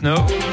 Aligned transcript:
No. 0.00 0.47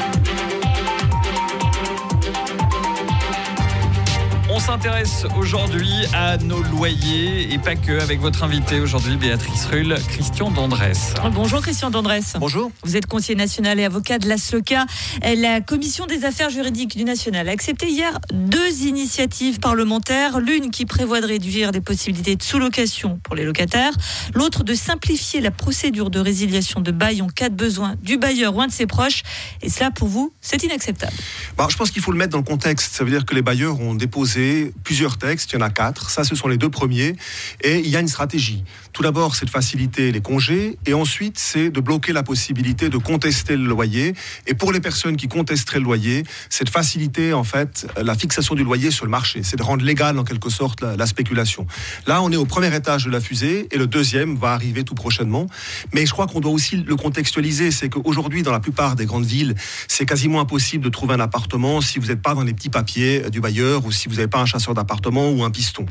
S'intéresse 4.76 5.24
aujourd'hui 5.38 5.88
à 6.12 6.36
nos 6.36 6.62
loyers 6.62 7.50
et 7.50 7.56
pas 7.56 7.76
que 7.76 7.98
avec 7.98 8.20
votre 8.20 8.44
invité 8.44 8.78
aujourd'hui, 8.78 9.16
Béatrice 9.16 9.64
Rull, 9.72 9.94
Christian 10.06 10.50
Dandresse. 10.50 11.14
Bonjour 11.32 11.62
Christian 11.62 11.88
Dandresse. 11.88 12.34
Bonjour. 12.38 12.70
Vous 12.84 12.94
êtes 12.94 13.06
conseiller 13.06 13.36
national 13.36 13.80
et 13.80 13.84
avocat 13.84 14.18
de 14.18 14.28
la 14.28 14.36
SLOCA. 14.36 14.84
La 15.22 15.62
commission 15.62 16.04
des 16.04 16.26
affaires 16.26 16.50
juridiques 16.50 16.94
du 16.94 17.04
national 17.04 17.48
a 17.48 17.52
accepté 17.52 17.88
hier 17.88 18.18
deux 18.34 18.82
initiatives 18.82 19.60
parlementaires. 19.60 20.40
L'une 20.40 20.70
qui 20.70 20.84
prévoit 20.84 21.22
de 21.22 21.26
réduire 21.26 21.72
les 21.72 21.80
possibilités 21.80 22.36
de 22.36 22.42
sous-location 22.42 23.18
pour 23.22 23.34
les 23.34 23.44
locataires. 23.44 23.92
L'autre 24.34 24.62
de 24.62 24.74
simplifier 24.74 25.40
la 25.40 25.52
procédure 25.52 26.10
de 26.10 26.20
résiliation 26.20 26.80
de 26.80 26.90
bail 26.90 27.22
en 27.22 27.28
cas 27.28 27.48
de 27.48 27.54
besoin 27.54 27.94
du 28.02 28.18
bailleur 28.18 28.54
ou 28.54 28.60
un 28.60 28.66
de 28.66 28.72
ses 28.72 28.86
proches. 28.86 29.22
Et 29.62 29.70
cela, 29.70 29.90
pour 29.90 30.08
vous, 30.08 30.34
c'est 30.42 30.62
inacceptable. 30.64 31.16
Bah, 31.56 31.66
je 31.70 31.76
pense 31.76 31.90
qu'il 31.90 32.02
faut 32.02 32.12
le 32.12 32.18
mettre 32.18 32.32
dans 32.32 32.38
le 32.38 32.44
contexte. 32.44 32.94
Ça 32.94 33.04
veut 33.04 33.10
dire 33.10 33.24
que 33.24 33.34
les 33.34 33.42
bailleurs 33.42 33.80
ont 33.80 33.94
déposé 33.94 34.65
plusieurs 34.84 35.18
textes, 35.18 35.52
il 35.52 35.56
y 35.56 35.58
en 35.58 35.66
a 35.66 35.70
quatre, 35.70 36.10
ça 36.10 36.24
ce 36.24 36.34
sont 36.34 36.48
les 36.48 36.56
deux 36.56 36.70
premiers, 36.70 37.16
et 37.62 37.78
il 37.78 37.88
y 37.88 37.96
a 37.96 38.00
une 38.00 38.08
stratégie. 38.08 38.64
Tout 38.92 39.02
d'abord, 39.02 39.36
c'est 39.36 39.44
de 39.44 39.50
faciliter 39.50 40.12
les 40.12 40.20
congés, 40.20 40.78
et 40.86 40.94
ensuite, 40.94 41.38
c'est 41.38 41.70
de 41.70 41.80
bloquer 41.80 42.12
la 42.12 42.22
possibilité 42.22 42.88
de 42.88 42.98
contester 42.98 43.56
le 43.56 43.64
loyer. 43.64 44.14
Et 44.46 44.54
pour 44.54 44.72
les 44.72 44.80
personnes 44.80 45.16
qui 45.16 45.28
contesteraient 45.28 45.78
le 45.78 45.84
loyer, 45.84 46.24
c'est 46.50 46.64
de 46.64 46.70
faciliter 46.70 47.32
en 47.32 47.44
fait 47.44 47.86
la 48.00 48.14
fixation 48.14 48.54
du 48.54 48.64
loyer 48.64 48.90
sur 48.90 49.04
le 49.04 49.10
marché, 49.10 49.42
c'est 49.42 49.56
de 49.56 49.62
rendre 49.62 49.84
légal 49.84 50.18
en 50.18 50.24
quelque 50.24 50.50
sorte 50.50 50.80
la, 50.80 50.96
la, 50.96 51.06
spéculation. 51.06 51.66
Là, 52.06 52.22
on 52.22 52.30
est 52.32 52.36
au 52.36 52.46
premier 52.46 52.74
étage 52.74 53.04
de 53.04 53.10
la 53.10 53.20
fusée, 53.20 53.68
et 53.70 53.78
le 53.78 53.86
deuxième 53.86 54.36
va 54.36 54.52
arriver 54.52 54.84
tout 54.84 54.94
prochainement. 54.94 55.46
Mais 55.92 56.06
je 56.06 56.12
crois 56.12 56.26
qu'on 56.26 56.40
doit 56.40 56.52
aussi 56.52 56.76
le 56.76 56.96
contextualiser, 56.96 57.70
c'est 57.70 57.88
qu'aujourd'hui, 57.88 58.42
dans 58.42 58.52
la 58.52 58.60
plupart 58.60 58.96
des 58.96 59.06
grandes 59.06 59.26
villes, 59.26 59.54
c'est 59.88 60.06
quasiment 60.06 60.40
impossible 60.40 60.84
de 60.84 60.90
trouver 60.90 61.14
un 61.14 61.20
appartement 61.20 61.80
si 61.80 61.98
vous 61.98 62.06
n'êtes 62.06 62.22
pas 62.22 62.34
dans 62.34 62.42
les 62.42 62.54
petits 62.54 62.70
papiers 62.70 63.30
du 63.30 63.40
bailleur 63.40 63.84
ou 63.84 63.92
si 63.92 64.08
vous 64.08 64.16
n'avez 64.16 64.28
pas 64.28 64.40
un 64.40 64.46
chasseur 64.56 64.74
d'appartement 64.74 65.30
ou 65.30 65.44
un 65.44 65.50
piston. 65.50 65.84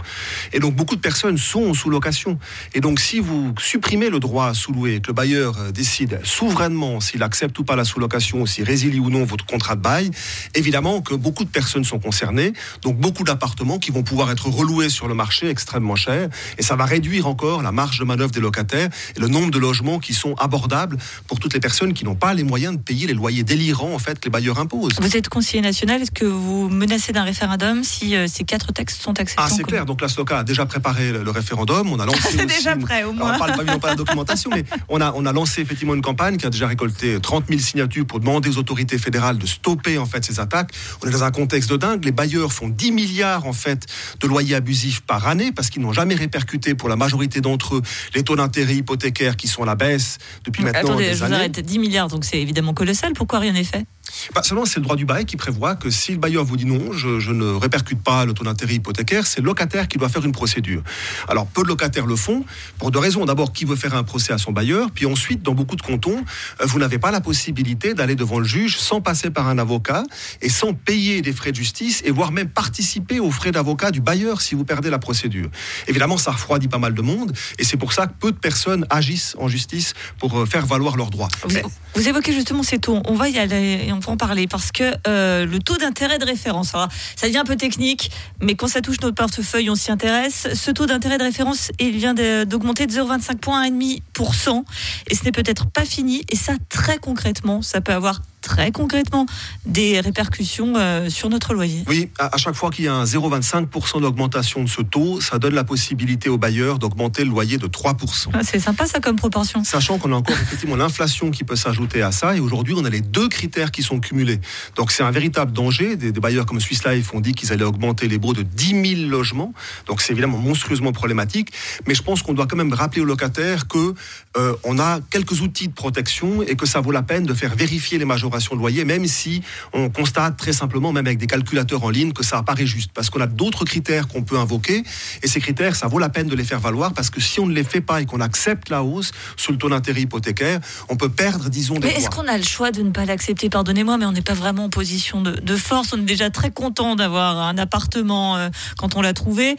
Et 0.52 0.60
donc 0.60 0.76
beaucoup 0.76 0.96
de 0.96 1.02
personnes 1.02 1.38
sont 1.38 1.74
sous 1.74 1.90
location. 1.90 2.40
Et 2.74 2.82
donc 2.82 3.00
si 3.00 3.20
vous 3.20 3.54
supprimez 3.60 4.10
le 4.10 4.20
droit 4.20 4.48
à 4.48 4.54
sous-louer, 4.54 5.02
que 5.02 5.08
le 5.08 5.14
bailleur 5.14 5.58
euh, 5.60 5.72
décide 5.72 6.20
souverainement 6.24 7.00
s'il 7.00 7.22
accepte 7.22 7.58
ou 7.60 7.64
pas 7.64 7.76
la 7.76 7.86
sous-location, 7.86 8.42
ou 8.42 8.48
s'il 8.48 8.64
résilie 8.64 9.00
ou 9.00 9.10
non 9.10 9.24
votre 9.24 9.46
contrat 9.46 9.76
de 9.76 9.82
bail, 9.82 10.10
évidemment 10.56 11.02
que 11.02 11.14
beaucoup 11.14 11.44
de 11.44 11.50
personnes 11.50 11.84
sont 11.84 12.00
concernées, 12.00 12.54
donc 12.82 12.98
beaucoup 12.98 13.24
d'appartements 13.24 13.78
qui 13.78 13.92
vont 13.92 14.04
pouvoir 14.04 14.32
être 14.32 14.48
reloués 14.50 14.90
sur 14.90 15.08
le 15.08 15.14
marché 15.14 15.48
extrêmement 15.50 15.96
cher, 15.96 16.30
et 16.58 16.64
ça 16.64 16.76
va 16.76 16.86
réduire 16.86 17.28
encore 17.28 17.62
la 17.62 17.72
marge 17.72 18.00
de 18.00 18.06
manœuvre 18.06 18.32
des 18.32 18.40
locataires 18.40 18.90
et 19.16 19.20
le 19.20 19.28
nombre 19.28 19.52
de 19.52 19.60
logements 19.60 20.00
qui 20.00 20.14
sont 20.14 20.34
abordables 20.36 20.98
pour 21.28 21.40
toutes 21.40 21.54
les 21.54 21.60
personnes 21.60 21.94
qui 21.94 22.04
n'ont 22.04 22.16
pas 22.16 22.34
les 22.34 22.44
moyens 22.44 22.76
de 22.76 22.82
payer 22.82 23.06
les 23.06 23.14
loyers 23.14 23.44
délirants 23.44 23.94
en 23.94 24.00
fait 24.00 24.20
que 24.20 24.26
les 24.26 24.32
bailleurs 24.32 24.60
imposent. 24.60 24.94
Vous 25.00 25.16
êtes 25.16 25.30
conseiller 25.30 25.62
national, 25.62 26.02
est-ce 26.02 26.12
que 26.12 26.26
vous 26.26 26.70
menacez 26.70 27.12
d'un 27.12 27.24
référendum 27.24 27.84
si 27.84 28.16
euh, 28.16 28.28
ces 28.28 28.44
quatre 28.56 28.72
textes 28.72 29.02
sont 29.02 29.20
acceptés 29.20 29.44
Ah 29.46 29.50
c'est 29.50 29.64
clair, 29.64 29.86
donc 29.86 30.00
la 30.02 30.08
SLOCA 30.08 30.40
a 30.40 30.44
déjà 30.46 30.66
préparé 30.66 31.12
le, 31.12 31.30
référendum, 31.30 31.92
on 31.92 32.00
a 32.00 32.06
lancé 32.06 32.38
c'est 32.38 32.46
déjà 32.46 32.78
prêt 32.78 33.04
au 33.04 33.12
moins. 33.12 33.36
on 33.36 33.38
parle 33.38 33.66
pas, 33.66 33.80
pas 33.80 33.92
de 33.92 33.98
documentation, 33.98 34.50
mais 34.54 34.64
on 34.88 35.02
a, 35.02 35.12
on 35.14 35.26
a 35.26 35.34
lancé 35.34 35.62
effectivement 35.62 35.94
une 35.94 36.02
campagne 36.02 36.38
qui 36.38 36.46
a 36.46 36.50
déjà 36.50 36.66
récolté 36.66 37.20
30 37.20 37.48
000 37.50 37.60
signatures 37.60 38.06
pour 38.06 38.22
demander 38.22 38.50
aux 38.50 38.58
autorités 38.58 38.98
fédérales 38.98 39.38
de 39.38 39.46
stopper 39.46 39.98
en 39.98 40.06
fait 40.06 40.24
ces 40.24 40.40
attaques. 40.40 40.72
On 41.04 41.08
est 41.10 41.12
dans 41.12 41.26
un 41.26 41.32
contexte 41.32 41.70
de 41.70 41.76
dingue. 41.76 42.06
Les 42.06 42.14
bailleurs 42.14 42.54
font 42.54 42.70
10 42.70 42.92
milliards 42.94 43.46
en 43.46 43.54
fait 43.54 43.88
de 44.22 44.28
loyers 44.28 44.56
abusifs 44.56 45.02
par 45.02 45.28
année 45.28 45.52
parce 45.52 45.70
qu'ils 45.70 45.82
n'ont 45.82 45.94
jamais 45.94 46.16
répercuté 46.16 46.76
pour 46.76 46.88
la 46.88 46.96
majorité 46.96 47.42
d'entre 47.42 47.76
eux 47.76 47.82
les 48.14 48.24
taux 48.24 48.38
d'intérêt 48.38 48.76
hypothécaires 48.76 49.36
qui 49.36 49.50
sont 49.50 49.64
à 49.64 49.66
la 49.66 49.76
baisse 49.76 50.18
depuis 50.46 50.64
maintenant 50.64 50.92
Attendez, 50.92 51.10
des 51.10 51.16
je 51.16 51.24
années. 51.26 51.36
vous 51.36 51.40
arrête. 51.42 51.60
10 51.60 51.80
milliards, 51.80 52.08
donc 52.08 52.24
c'est 52.24 52.40
évidemment 52.40 52.74
colossal. 52.74 53.12
Pourquoi 53.14 53.40
rien 53.40 53.52
n'est 53.52 53.66
fait? 53.66 53.86
Bah, 54.34 54.44
seulement, 54.44 54.66
c'est 54.66 54.78
le 54.78 54.84
droit 54.84 54.96
du 54.96 55.06
bail 55.06 55.26
qui 55.26 55.38
prévoit 55.38 55.76
que 55.76 55.90
si 55.90 56.12
le 56.12 56.18
bailleur 56.18 56.44
vous 56.44 56.58
dit 56.58 56.66
non, 56.66 56.94
je, 56.94 57.20
je 57.20 57.32
ne 57.32 57.46
répercute 57.46 58.02
pas 58.02 58.26
le 58.26 58.34
taux 58.34 58.44
d'intérêt 58.44 58.76
hypothécaire, 58.76 59.28
c'est 59.28 59.42
le 59.42 59.46
locataire 59.46 59.88
qui 59.88 59.98
doit 59.98 60.10
faire 60.10 60.26
une 60.26 60.32
procédure. 60.32 60.84
Alors, 61.28 61.48
peu 61.48 61.64
de 61.64 61.68
locataires 61.68 62.06
le 62.06 62.16
font 62.16 62.46
pour 62.78 62.92
deux 62.92 63.00
raisons. 63.00 63.26
D'abord, 63.26 63.54
qui 63.54 63.66
veut 63.66 63.76
faire 63.76 63.96
un 63.96 64.04
procès 64.04 64.34
à 64.34 64.38
son 64.38 64.52
bailleur, 64.52 64.92
puis 64.92 65.06
ensuite, 65.06 65.42
dans 65.42 65.54
beaucoup 65.54 65.76
de 65.76 65.82
cantons, 65.82 66.24
euh, 66.62 66.66
vous 66.66 66.80
n'avez 66.80 67.00
pas 67.00 67.12
la 67.12 67.22
possibilité 67.22 67.94
d'aller 67.94 68.16
devant 68.16 68.40
le 68.40 68.46
juge 68.46 68.78
sans 68.78 69.02
passer 69.02 69.30
par 69.30 69.48
un 69.48 69.58
avocat 69.58 70.04
et 70.42 70.50
sans 70.50 70.74
payer 70.74 71.22
des 71.22 71.34
frais 71.34 71.52
de 71.52 71.58
justice 71.58 72.02
et 72.06 72.12
voire 72.12 72.32
même 72.32 72.50
participer 72.50 73.20
aux 73.20 73.32
frais 73.32 73.52
d'avocat 73.52 73.92
du 73.92 74.02
bailleur 74.02 74.42
si 74.42 74.56
vous 74.56 74.66
perdez 74.66 74.90
la 74.90 75.00
procédure. 75.00 75.50
Évidemment, 75.88 76.18
ça 76.18 76.32
refroidit 76.32 76.68
pas 76.68 76.78
mal 76.78 76.94
de 76.94 77.02
monde 77.02 77.34
et 77.60 77.64
c'est 77.64 77.78
pour 77.78 77.94
ça 77.94 78.08
que 78.08 78.14
peu 78.20 78.32
de 78.32 78.38
personnes 78.38 78.86
agissent 78.90 79.36
en 79.40 79.48
justice 79.48 79.94
pour 80.20 80.40
euh, 80.40 80.46
faire 80.46 80.66
valoir 80.66 80.98
leurs 80.98 81.10
droits. 81.10 81.30
Vous, 81.44 81.56
vous 81.96 82.08
évoquez 82.08 82.34
justement 82.34 82.64
ces 82.64 82.80
taux. 82.80 83.02
On 83.06 83.16
va 83.16 83.30
y 83.30 83.40
aller 83.40 83.92
on 83.96 84.00
va 84.00 84.12
en 84.12 84.18
parler 84.18 84.48
parce 84.48 84.72
que 84.72 84.94
euh, 85.08 85.46
le 85.46 85.60
taux 85.60 85.78
d'intérêt 85.78 86.18
de 86.18 86.26
référence, 86.26 86.74
ça 87.16 87.28
devient 87.28 87.38
un 87.38 87.46
peu 87.46 87.56
technique, 87.56 88.12
mais 88.42 88.56
quand 88.56 88.68
ça 88.68 88.82
touche 88.82 89.00
notre 89.02 89.16
portefeuille, 89.16 89.70
on 89.70 89.76
s'y 89.76 89.92
intéresse. 89.92 90.48
Ce 90.54 90.72
taux 90.72 90.86
d'intérêt 90.86 91.18
de 91.18 91.24
référence, 91.24 91.72
il 91.80 91.98
vient 91.98 92.14
d'augmenter 92.14 92.88
de 92.88 92.92
0,25 92.92 93.38
points 93.38 93.62
à 93.62 93.70
1,5%. 93.70 94.64
Et 95.10 95.16
ce 95.16 95.24
n'est 95.24 95.32
peut-être 95.32 95.68
pas 95.68 95.86
fini. 95.86 96.24
Et 96.30 96.36
ça, 96.36 96.54
très 96.70 96.98
concrètement, 96.98 97.62
ça 97.62 97.82
peut 97.82 97.94
avoir 97.94 98.22
très 98.46 98.72
concrètement 98.72 99.26
des 99.66 100.00
répercussions 100.00 100.74
euh, 100.78 101.10
sur 101.10 101.30
notre 101.30 101.54
loyer. 101.54 101.84
Oui, 101.88 102.10
à, 102.20 102.36
à 102.36 102.38
chaque 102.38 102.54
fois 102.54 102.70
qu'il 102.70 102.86
y 102.86 102.88
a 102.88 102.94
un 102.94 103.04
0,25% 103.04 104.02
d'augmentation 104.02 104.64
de 104.64 104.70
ce 104.70 104.82
taux, 104.84 105.20
ça 105.20 105.40
donne 105.40 105.56
la 105.56 105.64
possibilité 105.64 106.30
aux 106.30 106.38
bailleurs 106.38 106.78
d'augmenter 106.78 107.24
le 107.24 107.32
loyer 107.32 107.58
de 107.58 107.68
3%. 107.68 108.30
Ah, 108.34 108.40
C'est 108.44 108.60
sympa 108.60 108.86
ça 108.86 109.00
comme 109.00 109.16
proportion. 109.16 109.64
Sachant 109.64 109.98
qu'on 109.98 110.14
a 110.14 110.16
encore 110.16 110.38
effectivement 110.42 110.76
l'inflation 110.76 111.32
qui 111.32 111.44
peut 111.44 111.56
s'ajouter 111.56 112.04
à 112.04 112.12
ça, 112.12 112.36
et 112.36 112.40
aujourd'hui 112.40 112.76
on 112.78 112.86
a 112.86 112.90
les 112.90 113.02
deux 113.02 113.28
critères 113.30 113.72
qui 113.72 113.82
sont 113.82 114.00
cumulés. 114.00 114.40
Donc 114.76 114.92
c'est 114.92 115.04
un 115.04 115.12
véritable 115.12 115.52
danger. 115.52 115.96
Des, 115.96 116.12
des, 116.12 116.20
bailleurs 116.20 116.46
comme 116.46 116.60
Swiss 116.60 116.86
Life 116.86 117.14
ont 117.16 117.20
dit 117.20 117.34
qu'ils 117.34 117.52
allaient 117.52 117.64
augmenter 117.64 118.08
les 118.08 118.20
baux 118.20 118.34
de 118.34 118.44
10 118.44 118.98
000 118.98 119.10
logements, 119.10 119.54
donc 119.88 120.02
c'est 120.02 120.14
évidemment 120.14 120.38
monstrueusement 120.38 120.92
problématique. 120.92 121.52
Mais 121.88 121.96
je 121.96 122.04
pense 122.04 122.22
qu'on 122.22 122.34
doit 122.34 122.46
quand 122.46 122.58
même 122.58 122.74
rappeler 122.74 123.02
aux 123.02 123.06
locataires 123.06 123.68
que 123.68 123.96
euh, 124.38 124.54
on 124.64 124.78
a 124.78 125.00
quelques 125.10 125.42
outils 125.42 125.68
de 125.68 125.74
protection 125.74 126.44
et 126.44 126.56
que 126.56 126.68
ça 126.68 126.80
vaut 126.80 126.92
la 126.92 127.02
peine 127.02 127.26
de 127.26 127.34
faire 127.34 127.56
vérifier 127.56 127.98
les 127.98 128.06
majorations 128.06 128.35
de 128.38 128.56
loyer, 128.60 128.86
même 128.86 129.06
si 129.08 129.42
on 129.74 129.90
constate 129.90 130.38
très 130.38 130.54
simplement, 130.54 130.92
même 130.92 131.06
avec 131.06 131.18
des 131.18 131.28
calculateurs 131.28 131.84
en 131.84 131.90
ligne, 131.90 132.12
que 132.12 132.24
ça 132.24 132.38
apparaît 132.38 132.66
juste, 132.66 132.92
parce 132.94 133.10
qu'on 133.10 133.22
a 133.22 133.28
d'autres 133.28 133.66
critères 133.66 134.08
qu'on 134.08 134.24
peut 134.24 134.38
invoquer, 134.38 134.84
et 135.24 135.28
ces 135.28 135.40
critères, 135.40 135.76
ça 135.76 135.88
vaut 135.88 136.00
la 136.00 136.10
peine 136.10 136.28
de 136.28 136.36
les 136.36 136.44
faire 136.44 136.60
valoir, 136.60 136.94
parce 136.94 137.10
que 137.10 137.22
si 137.22 137.40
on 137.40 137.48
ne 137.48 137.54
les 137.54 137.64
fait 137.64 137.82
pas 137.82 138.02
et 138.02 138.06
qu'on 138.06 138.22
accepte 138.22 138.70
la 138.70 138.84
hausse 138.84 139.12
sur 139.38 139.52
le 139.52 139.58
taux 139.58 139.70
d'intérêt 139.70 140.02
hypothécaire, 140.02 140.60
on 140.90 140.98
peut 140.98 141.10
perdre, 141.10 141.50
disons, 141.50 141.76
des 141.76 141.88
Mais 141.88 141.96
est-ce 141.96 142.10
qu'on 142.10 142.28
a 142.28 142.38
le 142.38 142.44
choix 142.44 142.72
de 142.72 142.82
ne 142.82 142.92
pas 142.92 143.06
l'accepter? 143.06 143.50
Pardonnez-moi, 143.50 143.98
mais 143.98 144.06
on 144.06 144.12
n'est 144.12 144.22
pas 144.22 144.34
vraiment 144.34 144.66
en 144.66 144.70
position 144.70 145.22
de, 145.22 145.32
de, 145.32 145.56
force. 145.56 145.94
On 145.94 145.98
est 145.98 146.02
déjà 146.02 146.30
très 146.30 146.52
content 146.52 146.96
d'avoir 146.96 147.40
un 147.40 147.58
appartement 147.58 148.38
euh, 148.38 148.50
quand 148.78 148.96
on 148.96 149.02
l'a 149.02 149.14
trouvé. 149.14 149.56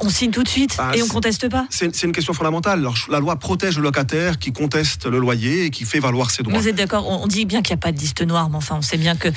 On 0.00 0.08
signe 0.08 0.30
tout 0.30 0.42
de 0.42 0.48
suite 0.48 0.76
Ah, 0.78 0.92
et 0.94 1.02
on 1.02 1.08
conteste 1.08 1.48
pas. 1.48 1.66
C'est 1.70 2.02
une 2.02 2.12
question 2.12 2.32
fondamentale. 2.32 2.80
Alors, 2.80 2.96
la 3.10 3.20
loi 3.20 3.36
protège 3.36 3.76
le 3.76 3.82
locataire 3.82 4.38
qui 4.38 4.52
conteste 4.52 5.06
le 5.06 5.18
loyer 5.18 5.64
et 5.64 5.70
qui 5.70 5.84
fait 5.84 6.00
valoir 6.00 6.30
ses 6.30 6.42
droits. 6.42 6.58
Vous 6.58 6.68
êtes 6.68 6.76
d'accord 6.76 7.08
on, 7.08 7.24
on 7.24 7.26
dit 7.26 7.44
bien 7.44 7.62
qu'il 7.62 7.74
n'y 7.74 7.80
a 7.80 7.82
pas 7.82 7.92
de 7.92 7.98
liste 7.98 8.22
noire, 8.22 8.50
mais 8.50 8.56
enfin, 8.56 8.76
on 8.78 8.82
sait 8.82 8.98
bien 8.98 9.16
que. 9.16 9.28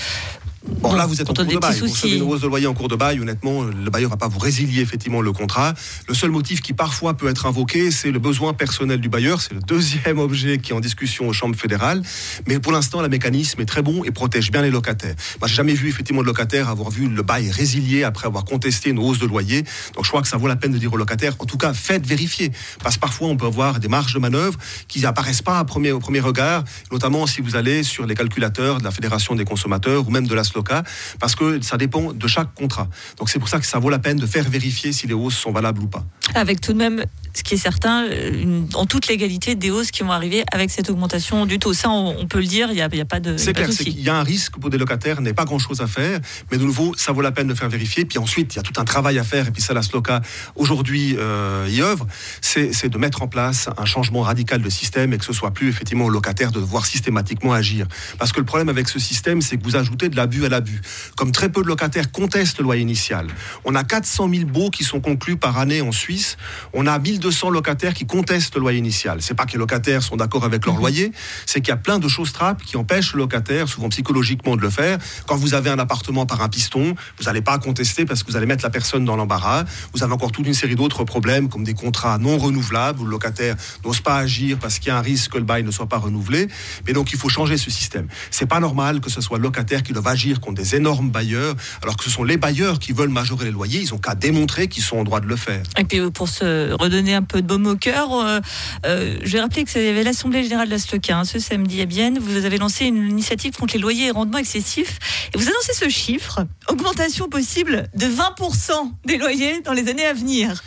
Bon, 0.63 0.93
là, 0.93 1.07
vous 1.07 1.19
êtes 1.21 1.29
en 1.29 1.33
cours 1.33 1.45
de 1.45 1.57
bail. 1.57 1.79
Vous 1.79 1.87
recevez 1.87 2.17
une 2.17 2.21
hausse 2.21 2.41
de 2.41 2.47
loyer 2.47 2.67
en 2.67 2.73
cours 2.75 2.87
de 2.87 2.95
bail. 2.95 3.19
Honnêtement, 3.19 3.63
le 3.63 3.89
bailleur 3.89 4.11
va 4.11 4.17
pas 4.17 4.27
vous 4.27 4.37
résilier 4.37 4.81
effectivement 4.81 5.21
le 5.21 5.31
contrat. 5.31 5.73
Le 6.07 6.13
seul 6.13 6.29
motif 6.29 6.61
qui 6.61 6.73
parfois 6.73 7.15
peut 7.15 7.29
être 7.29 7.47
invoqué, 7.47 7.89
c'est 7.89 8.11
le 8.11 8.19
besoin 8.19 8.53
personnel 8.53 8.99
du 9.01 9.09
bailleur. 9.09 9.41
C'est 9.41 9.55
le 9.55 9.59
deuxième 9.59 10.19
objet 10.19 10.59
qui 10.59 10.71
est 10.71 10.75
en 10.75 10.79
discussion 10.79 11.27
aux 11.27 11.33
chambres 11.33 11.55
fédérales. 11.55 12.03
Mais 12.47 12.59
pour 12.59 12.71
l'instant, 12.71 13.01
le 13.01 13.09
mécanisme 13.09 13.59
est 13.59 13.65
très 13.65 13.81
bon 13.81 14.03
et 14.03 14.11
protège 14.11 14.51
bien 14.51 14.61
les 14.61 14.69
locataires. 14.69 15.15
Moi, 15.39 15.47
j'ai 15.47 15.55
jamais 15.55 15.73
vu 15.73 15.89
effectivement 15.89 16.21
de 16.21 16.27
locataire 16.27 16.69
avoir 16.69 16.91
vu 16.91 17.07
le 17.07 17.23
bail 17.23 17.49
résilié 17.49 18.03
après 18.03 18.27
avoir 18.27 18.45
contesté 18.45 18.91
une 18.91 18.99
hausse 18.99 19.17
de 19.17 19.25
loyer. 19.25 19.63
Donc, 19.95 20.05
je 20.05 20.09
crois 20.09 20.21
que 20.21 20.27
ça 20.27 20.37
vaut 20.37 20.47
la 20.47 20.55
peine 20.55 20.73
de 20.73 20.77
dire 20.77 20.93
aux 20.93 20.97
locataires, 20.97 21.35
en 21.39 21.45
tout 21.45 21.57
cas, 21.57 21.73
faites 21.73 22.05
vérifier. 22.05 22.51
Parce 22.83 22.95
que 22.95 23.01
parfois, 23.01 23.29
on 23.29 23.35
peut 23.35 23.47
avoir 23.47 23.79
des 23.79 23.87
marges 23.87 24.13
de 24.13 24.19
manœuvre 24.19 24.59
qui 24.87 25.01
n'apparaissent 25.01 25.41
pas 25.41 25.57
à 25.57 25.65
premier, 25.65 25.91
au 25.91 25.99
premier 25.99 26.19
regard, 26.19 26.63
notamment 26.91 27.25
si 27.25 27.41
vous 27.41 27.55
allez 27.55 27.81
sur 27.81 28.05
les 28.05 28.13
calculateurs 28.13 28.77
de 28.77 28.83
la 28.83 28.91
Fédération 28.91 29.33
des 29.33 29.45
consommateurs 29.45 30.07
ou 30.07 30.11
même 30.11 30.27
de 30.27 30.35
la 30.35 30.43
SLOCA, 30.51 30.83
parce 31.19 31.35
que 31.35 31.61
ça 31.61 31.77
dépend 31.77 32.13
de 32.13 32.27
chaque 32.27 32.53
contrat. 32.53 32.87
Donc 33.17 33.29
c'est 33.29 33.39
pour 33.39 33.49
ça 33.49 33.59
que 33.59 33.65
ça 33.65 33.79
vaut 33.79 33.89
la 33.89 33.99
peine 33.99 34.17
de 34.17 34.25
faire 34.25 34.47
vérifier 34.49 34.91
si 34.93 35.07
les 35.07 35.13
hausses 35.13 35.37
sont 35.37 35.51
valables 35.51 35.81
ou 35.81 35.87
pas. 35.87 36.03
Avec 36.35 36.61
tout 36.61 36.73
de 36.73 36.77
même, 36.77 37.03
ce 37.33 37.43
qui 37.43 37.55
est 37.55 37.57
certain, 37.57 38.05
une- 38.09 38.67
en 38.73 38.85
toute 38.85 39.07
légalité, 39.07 39.55
des 39.55 39.71
hausses 39.71 39.91
qui 39.91 40.03
vont 40.03 40.11
arriver 40.11 40.43
avec 40.51 40.69
cette 40.69 40.89
augmentation 40.89 41.45
du 41.45 41.59
taux. 41.59 41.73
Ça, 41.73 41.89
on, 41.89 42.15
on 42.19 42.27
peut 42.27 42.39
le 42.39 42.45
dire, 42.45 42.67
il 42.69 42.75
n'y 42.75 42.81
a, 42.81 42.89
il 42.91 43.05
pas 43.05 43.19
de, 43.19 43.33
il 43.33 43.39
C'est 43.39 43.53
clair, 43.53 43.69
qu'il 43.69 43.99
y 44.01 44.09
a 44.09 44.15
un 44.17 44.23
risque 44.23 44.57
pour 44.59 44.69
des 44.69 44.77
locataires, 44.77 45.21
n'est 45.21 45.33
pas 45.33 45.45
grand-chose 45.45 45.81
à 45.81 45.87
faire, 45.87 46.19
mais 46.51 46.57
de 46.57 46.63
nouveau, 46.65 46.93
ça 46.97 47.11
vaut 47.11 47.21
la 47.21 47.31
peine 47.31 47.47
de 47.47 47.53
faire 47.53 47.69
vérifier. 47.69 48.05
Puis 48.05 48.17
ensuite, 48.19 48.53
il 48.53 48.57
y 48.57 48.59
a 48.59 48.63
tout 48.63 48.79
un 48.79 48.85
travail 48.85 49.17
à 49.17 49.23
faire, 49.23 49.47
et 49.47 49.51
puis 49.51 49.61
ça, 49.61 49.73
la 49.73 49.81
SLOCA, 49.81 50.21
aujourd'hui, 50.55 51.15
euh, 51.17 51.67
y 51.69 51.81
œuvre, 51.81 52.05
c'est 52.41 52.73
c'est 52.73 52.89
de 52.89 52.97
mettre 52.97 53.21
en 53.21 53.27
place 53.27 53.69
un 53.77 53.85
changement 53.85 54.21
radical 54.21 54.61
de 54.61 54.69
système 54.69 55.13
et 55.13 55.17
que 55.17 55.25
ce 55.25 55.33
soit 55.33 55.51
plus 55.51 55.69
effectivement 55.69 56.05
aux 56.05 56.09
locataires 56.09 56.51
de 56.51 56.59
devoir 56.59 56.85
systématiquement 56.85 57.53
agir. 57.53 57.87
Parce 58.19 58.31
que 58.31 58.39
le 58.39 58.45
problème 58.45 58.69
avec 58.69 58.89
ce 58.89 58.99
système, 58.99 59.41
c'est 59.41 59.57
que 59.57 59.63
vous 59.63 59.75
ajoutez 59.75 60.09
de 60.09 60.15
l'abus 60.15 60.40
à 60.45 60.49
l'abus. 60.49 60.81
Comme 61.15 61.31
très 61.31 61.49
peu 61.49 61.61
de 61.61 61.67
locataires 61.67 62.11
contestent 62.11 62.59
le 62.59 62.63
loyer 62.63 62.81
initial. 62.81 63.27
On 63.65 63.75
a 63.75 63.83
400 63.83 64.29
000 64.33 64.45
baux 64.45 64.69
qui 64.69 64.83
sont 64.83 64.99
conclus 64.99 65.37
par 65.37 65.57
année 65.57 65.81
en 65.81 65.91
Suisse. 65.91 66.37
On 66.73 66.87
a 66.87 66.97
1200 66.99 67.49
locataires 67.49 67.93
qui 67.93 68.05
contestent 68.05 68.55
le 68.55 68.61
loyer 68.61 68.79
initial. 68.79 69.21
C'est 69.21 69.33
pas 69.33 69.45
que 69.45 69.53
les 69.53 69.57
locataires 69.57 70.03
sont 70.03 70.17
d'accord 70.17 70.43
avec 70.43 70.65
leur 70.65 70.75
mhm. 70.75 70.81
loyer, 70.81 71.11
c'est 71.45 71.61
qu'il 71.61 71.69
y 71.69 71.73
a 71.73 71.77
plein 71.77 71.99
de 71.99 72.07
choses 72.07 72.31
trappes 72.33 72.63
qui 72.63 72.77
empêchent 72.77 73.13
le 73.13 73.19
locataire, 73.19 73.67
souvent 73.67 73.89
psychologiquement, 73.89 74.55
de 74.55 74.61
le 74.61 74.69
faire. 74.69 74.97
Quand 75.27 75.35
vous 75.35 75.53
avez 75.53 75.69
un 75.69 75.79
appartement 75.79 76.25
par 76.25 76.41
un 76.41 76.49
piston, 76.49 76.95
vous 77.17 77.25
n'allez 77.25 77.41
pas 77.41 77.57
contester 77.57 78.05
parce 78.05 78.23
que 78.23 78.31
vous 78.31 78.37
allez 78.37 78.45
mettre 78.45 78.63
la 78.63 78.69
personne 78.69 79.05
dans 79.05 79.15
l'embarras. 79.15 79.65
Vous 79.93 80.03
avez 80.03 80.13
encore 80.13 80.31
toute 80.31 80.47
une 80.47 80.53
série 80.53 80.75
d'autres 80.75 81.03
problèmes 81.03 81.49
comme 81.49 81.63
des 81.63 81.73
contrats 81.73 82.17
non 82.17 82.37
renouvelables 82.37 82.99
où 82.99 83.05
le 83.05 83.11
locataire 83.11 83.55
n'ose 83.85 84.01
pas 84.01 84.17
agir 84.17 84.57
parce 84.59 84.79
qu'il 84.79 84.87
y 84.87 84.91
a 84.91 84.97
un 84.97 85.01
risque 85.01 85.31
que 85.31 85.37
le 85.37 85.43
bail 85.43 85.63
ne 85.63 85.71
soit 85.71 85.87
pas 85.87 85.97
renouvelé. 85.97 86.47
Mais 86.87 86.93
donc 86.93 87.11
il 87.13 87.19
faut 87.19 87.29
changer 87.29 87.57
ce 87.57 87.69
système. 87.69 88.07
C'est 88.29 88.45
pas 88.45 88.59
normal 88.59 89.01
que 89.01 89.09
ce 89.09 89.21
soit 89.21 89.37
le 89.37 89.43
locataire 89.43 89.83
qui 89.83 89.93
doit 89.93 90.09
agir 90.09 90.30
contre 90.39 90.61
des 90.61 90.75
énormes 90.75 91.09
bailleurs, 91.09 91.55
alors 91.81 91.97
que 91.97 92.03
ce 92.03 92.09
sont 92.09 92.23
les 92.23 92.37
bailleurs 92.37 92.79
qui 92.79 92.93
veulent 92.93 93.09
majorer 93.09 93.45
les 93.45 93.51
loyers. 93.51 93.79
Ils 93.79 93.93
ont 93.93 93.97
qu'à 93.97 94.15
démontrer 94.15 94.67
qu'ils 94.67 94.83
sont 94.83 94.97
en 94.97 95.03
droit 95.03 95.19
de 95.19 95.27
le 95.27 95.35
faire. 95.35 95.63
Et 95.77 95.83
puis 95.83 95.99
pour 96.11 96.29
se 96.29 96.73
redonner 96.73 97.13
un 97.13 97.21
peu 97.21 97.41
de 97.41 97.47
baume 97.47 97.67
au 97.67 97.75
cœur, 97.75 98.13
euh, 98.13 98.39
euh, 98.85 99.17
je 99.23 99.31
vais 99.31 99.41
rappeler 99.41 99.63
que 99.63 99.79
y 99.79 99.87
avait 99.87 100.03
l'Assemblée 100.03 100.43
générale 100.43 100.67
de 100.67 100.73
la 100.73 100.79
SLOCA 100.79 101.19
hein, 101.19 101.25
ce 101.25 101.39
samedi 101.39 101.81
à 101.81 101.85
Bienne. 101.85 102.19
Vous 102.19 102.45
avez 102.45 102.57
lancé 102.57 102.85
une 102.85 103.09
initiative 103.09 103.55
contre 103.55 103.73
les 103.73 103.79
loyers 103.79 104.07
et 104.07 104.11
rendements 104.11 104.37
excessifs. 104.37 104.99
Et 105.33 105.37
vous 105.37 105.47
annoncez 105.47 105.73
ce 105.73 105.89
chiffre, 105.89 106.45
augmentation 106.67 107.29
possible 107.29 107.89
de 107.95 108.05
20% 108.05 108.71
des 109.05 109.17
loyers 109.17 109.61
dans 109.61 109.73
les 109.73 109.89
années 109.89 110.05
à 110.05 110.13
venir. 110.13 110.61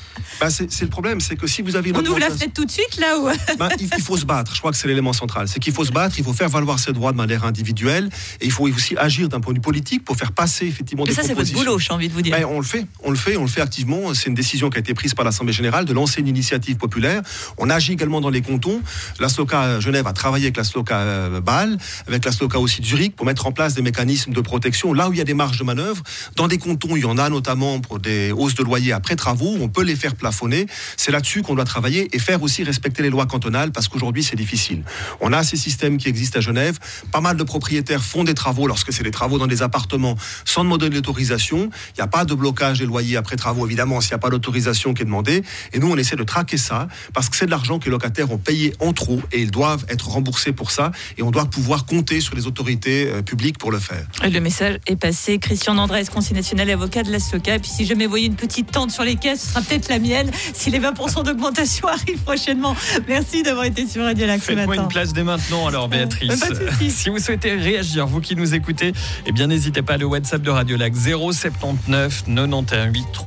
Bah, 0.45 0.51
c'est 0.51 0.83
le 0.83 0.89
problème, 0.89 1.21
c'est 1.21 1.37
que 1.37 1.47
si 1.47 1.63
vous 1.63 1.75
avez... 1.75 1.91
On 1.95 2.05
ouvre 2.05 2.19
la 2.19 2.29
fenêtre 2.29 2.53
tout 2.53 2.67
de 2.67 2.71
suite 2.71 2.99
là 2.99 3.19
où... 3.19 3.29
Bah, 3.59 3.71
il, 3.79 4.03
faut 4.03 4.17
se 4.17 4.27
battre, 4.27 4.53
je 4.55 4.59
crois 4.59 4.73
que 4.73 4.77
c'est 4.77 4.89
l'élément 4.89 5.15
central. 5.15 5.49
C'est 5.49 5.59
qu'il 5.59 5.73
faut 5.73 5.85
se 5.85 5.93
battre, 5.93 6.17
il 6.19 6.25
faut 6.25 6.35
faire 6.35 6.51
valoir 6.51 6.79
ses 6.79 6.93
droits 6.93 7.13
de 7.13 7.17
manière 7.17 7.45
individuelle 7.45 8.11
et 8.41 8.45
il 8.45 8.51
faut 8.51 8.69
aussi 8.69 8.95
agir 8.99 9.29
d'un 9.29 9.41
point 9.41 9.53
de 9.53 9.59
vue 9.59 9.63
politique 9.63 10.05
pour 10.05 10.17
faire 10.17 10.33
passer 10.33 10.67
effectivement 10.67 11.05
Mais 11.07 11.15
ça, 11.15 11.23
c'est 11.23 11.33
votre 11.33 11.53
boulot, 11.53 11.79
j'ai 11.79 11.93
envie 11.93 12.09
de 12.09 12.13
vous 12.13 12.21
dire. 12.21 12.37
Ben, 12.37 12.45
on 12.45 12.59
le 12.59 12.65
fait, 12.65 12.87
on 13.03 13.11
le 13.11 13.17
fait, 13.17 13.37
on 13.37 13.43
le 13.43 13.49
fait 13.49 13.63
activement. 13.63 14.13
C'est 14.13 14.29
une 14.29 14.35
décision 14.35 14.69
qui 14.69 14.77
a 14.77 14.81
été 14.81 14.93
prise 14.93 15.15
par 15.15 15.25
l'Assemblée 15.25 15.55
générale 15.55 15.87
de 15.87 15.93
lancer 15.95 16.21
une 16.21 16.29
initiative 16.29 16.77
populaire. 16.77 17.23
On 17.57 17.71
agit 17.71 17.93
également 17.93 18.21
dans 18.21 18.31
les 18.31 18.43
cantons. 18.43 18.83
La 19.21 19.29
SLOCA 19.31 19.81
Genève 19.81 20.07
a 20.07 20.13
travaillé 20.13 20.47
avec 20.47 20.57
la 20.59 20.65
SLOCA 20.65 20.99
euh, 20.99 21.41
Bâle, 21.41 21.79
avec 22.07 22.25
la 22.25 22.33
SLOCA 22.33 22.59
aussi 22.59 22.83
de 22.83 22.87
Zurich 22.87 23.17
pour 23.17 23.25
mettre 23.25 23.47
en 23.47 23.53
place 23.53 23.75
des 23.75 23.83
mécanismes 23.83 24.33
de 24.33 24.41
protection 24.41 24.93
là 24.93 25.09
où 25.09 25.13
il 25.13 25.19
y 25.19 25.23
a 25.23 25.25
des 25.25 25.35
marges 25.35 25.59
de 25.59 25.65
manœuvre. 25.65 26.03
Dans 26.37 26.49
des 26.49 26.59
cantons, 26.59 26.97
il 26.97 27.03
y 27.03 27.07
en 27.07 27.17
a 27.17 27.31
notamment 27.31 27.81
pour 27.81 27.99
des 27.99 28.33
hausses 28.33 28.55
de 28.55 28.63
loyer 28.63 28.93
après 28.93 29.17
travaux. 29.17 29.57
On 29.61 29.69
peut 29.69 29.83
les 29.83 29.97
faire 29.97 30.15
plafonner. 30.15 30.34
C'est 30.97 31.13
là-dessus 31.13 31.43
qu'on 31.43 31.55
doit 31.55 31.65
travailler 31.65 32.15
et 32.15 32.19
faire 32.19 32.43
aussi 32.43 32.65
respecter 32.65 33.03
les 33.03 33.11
lois 33.11 33.27
cantonales 33.27 33.73
parce 33.73 33.89
qu'aujourd'hui 33.89 34.23
c'est 34.23 34.37
difficile. 34.37 34.83
On 35.21 35.33
a 35.33 35.43
ces 35.45 35.57
systèmes 35.57 35.99
qui 35.99 36.09
existent 36.09 36.39
à 36.39 36.43
Genève. 36.43 36.79
Pas 37.13 37.21
mal 37.21 37.37
de 37.37 37.43
propriétaires 37.43 38.03
font 38.03 38.25
des 38.25 38.35
travaux 38.35 38.67
lorsque 38.67 38.93
c'est 38.93 39.03
des 39.03 39.11
travaux 39.11 39.39
dans 39.39 39.47
des 39.47 39.63
appartements 39.63 40.17
sans 40.45 40.65
demander 40.65 40.91
d'autorisation. 40.91 41.71
Il 41.91 41.99
n'y 41.99 42.03
a 42.03 42.07
pas 42.07 42.25
de 42.25 42.35
blocage 42.35 42.79
des 42.79 42.87
loyers 42.87 43.17
après 43.17 43.37
travaux 43.37 43.67
évidemment 43.67 44.01
s'il 44.01 44.11
n'y 44.11 44.17
a 44.17 44.19
pas 44.19 44.31
d'autorisation 44.31 44.95
qui 44.95 45.03
est 45.03 45.07
demandée. 45.07 45.43
Et 45.73 45.79
nous 45.79 45.91
on 45.91 45.97
essaie 45.97 46.17
de 46.17 46.25
traquer 46.25 46.59
ça 46.59 46.89
parce 47.13 47.29
que 47.29 47.37
c'est 47.37 47.47
de 47.47 47.51
l'argent 47.51 47.79
que 47.79 47.87
les 47.87 47.91
locataires 47.91 48.31
ont 48.31 48.39
payé 48.39 48.75
en 48.81 48.93
trop 48.93 49.21
et 49.33 49.41
ils 49.41 49.51
doivent 49.51 49.85
être 49.89 50.09
remboursés 50.09 50.53
pour 50.53 50.71
ça 50.71 50.93
et 51.17 51.23
on 51.23 51.31
doit 51.31 51.47
pouvoir 51.47 51.87
compter 51.87 52.21
sur 52.21 52.35
les 52.35 52.47
autorités 52.47 53.09
euh, 53.09 53.23
publiques 53.23 53.59
pour 53.59 53.71
le 53.71 53.79
faire. 53.79 54.07
Le 54.23 54.41
message 54.41 54.79
est 54.87 54.97
passé. 54.97 55.39
Christian 55.39 55.79
Andrés, 55.79 56.05
conseiller 56.13 56.37
national 56.37 56.71
avocat 56.71 57.03
de 57.03 57.11
la 57.11 57.19
SOCA. 57.19 57.57
Et 57.57 57.59
puis 57.59 57.71
si 57.71 57.87
jamais 57.87 58.07
voyez 58.07 58.27
une 58.27 58.37
petite 58.37 58.71
tente 58.71 58.91
sur 58.91 59.05
les 59.05 59.17
caisses, 59.17 59.43
ce 59.43 59.49
sera 59.51 59.63
peut-être 59.63 59.89
la 59.89 59.99
mienne 59.99 60.14
si 60.53 60.71
les 60.71 60.81
20% 60.81 61.25
d'augmentation 61.25 61.89
arrivent 61.89 62.23
prochainement. 62.25 62.77
Merci 63.09 63.43
d'avoir 63.43 63.65
été 63.65 63.87
sur 63.87 64.03
Radio 64.03 64.27
Lac 64.27 64.43
ce 64.43 64.53
matin. 64.53 64.83
une 64.83 64.89
place 64.89 65.13
dès 65.13 65.23
maintenant 65.23 65.67
alors 65.67 65.89
Béatrice. 65.89 66.45
si 66.91 67.09
vous 67.09 67.19
souhaitez 67.19 67.55
réagir, 67.55 68.07
vous 68.07 68.21
qui 68.21 68.37
nous 68.37 68.55
écoutez, 68.55 68.93
eh 69.27 69.33
bien 69.33 69.47
n'hésitez 69.47 69.83
pas 69.83 69.95
à 69.95 69.97
le 69.99 70.07
WhatsApp 70.07 70.43
de 70.43 70.51
Radio 70.51 70.77
Lac 70.77 70.95
079 70.95 72.25
91 72.27 72.95
8 72.95 73.05